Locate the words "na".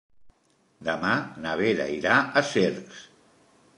1.45-1.53